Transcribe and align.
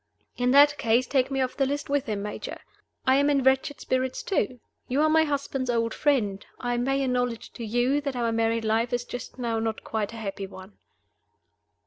"In 0.35 0.49
that 0.49 0.79
case, 0.79 1.05
take 1.05 1.29
me 1.29 1.41
off 1.41 1.55
the 1.55 1.67
list 1.67 1.87
with 1.87 2.07
him, 2.07 2.23
Major. 2.23 2.59
I 3.05 3.17
am 3.17 3.29
in 3.29 3.43
wretched 3.43 3.79
spirits 3.81 4.23
too. 4.23 4.59
You 4.87 4.99
are 5.03 5.09
my 5.09 5.25
husband's 5.25 5.69
old 5.69 5.93
friend. 5.93 6.43
I 6.59 6.75
may 6.77 7.03
acknowledge 7.03 7.53
to 7.53 7.63
you 7.63 8.01
that 8.01 8.15
our 8.15 8.31
married 8.31 8.65
life 8.65 8.93
is 8.93 9.05
just 9.05 9.37
now 9.37 9.59
not 9.59 9.83
quite 9.83 10.11
a 10.11 10.15
happy 10.17 10.47
one." 10.47 10.73